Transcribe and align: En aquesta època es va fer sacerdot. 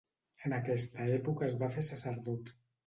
En 0.49 0.55
aquesta 0.57 1.07
època 1.19 1.47
es 1.51 1.57
va 1.63 1.73
fer 1.77 1.89
sacerdot. 1.93 2.55